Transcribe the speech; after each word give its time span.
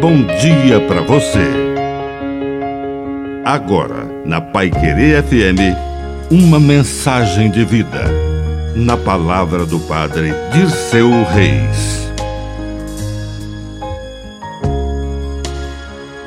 bom 0.00 0.22
dia 0.40 0.80
para 0.88 1.02
você. 1.02 1.46
Agora, 3.44 4.06
na 4.24 4.40
Pai 4.40 4.70
Querer 4.70 5.22
FM, 5.22 5.76
uma 6.30 6.58
mensagem 6.58 7.50
de 7.50 7.66
vida. 7.66 8.06
Na 8.74 8.96
palavra 8.96 9.66
do 9.66 9.78
Padre 9.80 10.32
Dirceu 10.54 11.10
Reis. 11.24 12.10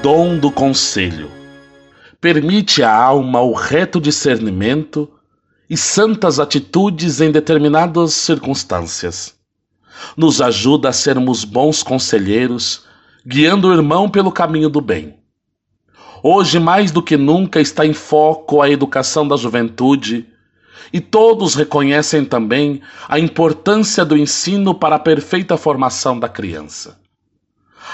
Dom 0.04 0.38
do 0.38 0.52
conselho. 0.52 1.32
Permite 2.21 2.84
à 2.84 2.94
alma 2.94 3.42
o 3.42 3.54
reto 3.54 4.00
discernimento 4.00 5.10
e 5.68 5.76
santas 5.76 6.40
atitudes 6.40 7.20
em 7.20 7.32
determinadas 7.32 8.14
circunstâncias. 8.14 9.34
Nos 10.16 10.42
ajuda 10.42 10.90
a 10.90 10.94
sermos 10.94 11.44
bons 11.44 11.82
conselheiros 11.82 12.93
guiando 13.26 13.70
o 13.70 13.73
irmão 13.73 14.09
pelo 14.09 14.32
caminho 14.32 14.70
do 14.70 14.82
bem. 14.82 15.18
Hoje, 16.22 16.59
mais 16.59 16.91
do 16.91 17.02
que 17.02 17.18
nunca, 17.18 17.59
está 17.59 17.86
em 17.86 17.94
foco 17.94 18.62
a 18.62 18.70
educação 18.70 19.27
da 19.27 19.36
juventude 19.36 20.27
e 20.91 21.02
todos 21.02 21.55
reconhecem 21.55 22.23
também 22.23 22.81
a 23.08 23.20
importância 23.20 24.05
do 24.05 24.17
ensino 24.17 24.73
para 24.73 24.95
a 24.95 25.00
perfeita 25.00 25.58
formação 25.58 26.20
da 26.20 26.30
criança. 26.30 27.00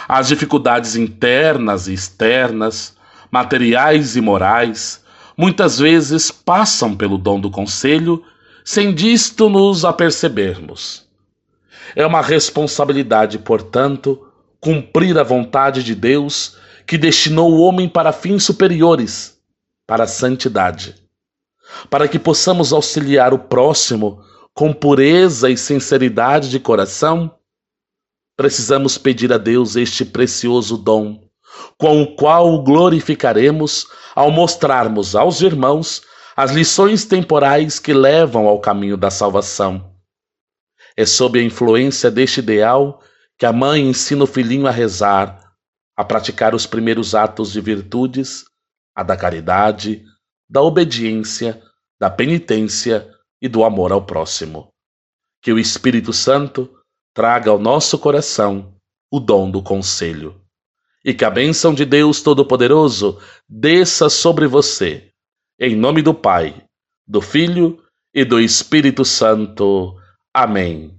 As 0.08 0.28
dificuldades 0.28 0.96
internas 0.96 1.88
e 1.88 1.94
externas, 1.94 2.96
materiais 3.32 4.16
e 4.16 4.22
morais, 4.22 5.04
muitas 5.38 5.80
vezes 5.80 6.30
passam 6.30 6.96
pelo 6.96 7.18
dom 7.18 7.40
do 7.40 7.50
conselho 7.50 8.24
sem 8.64 8.94
disto 8.94 9.50
nos 9.50 9.86
apercebermos. 9.86 11.08
É 11.96 12.06
uma 12.06 12.22
responsabilidade, 12.22 13.40
portanto, 13.40 14.29
cumprir 14.60 15.18
a 15.18 15.24
vontade 15.24 15.84
de 15.84 15.96
Deus 15.96 16.58
que 16.86 16.98
destinou 16.98 17.52
o 17.52 17.62
homem 17.62 17.88
para 17.88 18.12
fins 18.12 18.44
superiores, 18.44 19.38
para 19.86 20.04
a 20.04 20.08
santidade. 20.08 20.96
Para 21.90 22.08
que 22.08 22.18
possamos 22.18 22.74
auxiliar 22.74 23.34
o 23.34 23.40
próximo 23.40 24.24
com 24.54 24.74
pureza 24.74 25.50
e 25.50 25.56
sinceridade 25.56 26.50
de 26.50 26.60
coração, 26.60 27.32
precisamos 28.36 28.98
pedir 28.98 29.32
a 29.32 29.38
Deus 29.38 29.76
este 29.76 30.04
precioso 30.04 30.78
dom, 30.78 31.22
com 31.78 32.02
o 32.02 32.16
qual 32.16 32.54
o 32.54 32.64
glorificaremos 32.64 33.88
ao 34.16 34.32
mostrarmos 34.32 35.16
aos 35.16 35.42
irmãos 35.42 36.02
as 36.36 36.52
lições 36.52 37.06
temporais 37.06 37.80
que 37.80 37.94
levam 37.94 38.48
ao 38.48 38.60
caminho 38.60 38.98
da 38.98 39.12
salvação. 39.12 39.94
É 40.98 41.06
sob 41.06 41.40
a 41.40 41.44
influência 41.44 42.10
deste 42.10 42.40
ideal 42.40 43.02
que 43.40 43.46
a 43.46 43.54
mãe 43.54 43.82
ensina 43.88 44.26
o 44.26 44.28
filhinho 44.28 44.68
a 44.68 44.72
rezar, 44.72 45.56
a 45.96 46.04
praticar 46.04 46.54
os 46.54 46.66
primeiros 46.66 47.16
atos 47.16 47.54
de 47.54 47.62
virtudes, 47.62 48.44
a 48.94 49.02
da 49.02 49.16
caridade, 49.16 50.06
da 50.50 50.62
obediência, 50.62 51.64
da 51.98 52.10
penitência 52.10 53.10
e 53.42 53.48
do 53.48 53.64
amor 53.64 53.94
ao 53.94 54.06
próximo. 54.06 54.68
Que 55.42 55.54
o 55.54 55.58
Espírito 55.58 56.12
Santo 56.12 56.70
traga 57.14 57.50
ao 57.50 57.58
nosso 57.58 57.98
coração 57.98 58.76
o 59.10 59.22
dom 59.22 59.50
do 59.50 59.64
conselho. 59.64 60.42
E 61.04 61.14
que 61.14 61.24
a 61.24 61.30
bênção 61.30 61.74
de 61.74 61.86
Deus 61.86 62.22
Todo-Poderoso 62.22 63.22
desça 63.48 64.10
sobre 64.10 64.48
você. 64.48 65.12
Em 65.58 65.78
nome 65.78 66.02
do 66.02 66.14
Pai, 66.14 66.66
do 67.08 67.22
Filho 67.22 67.82
e 68.14 68.26
do 68.26 68.38
Espírito 68.38 69.06
Santo. 69.06 69.96
Amém. 70.34 70.99